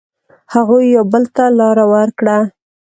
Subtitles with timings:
[0.53, 2.37] هغوی یو بل ته لاره ورکړه.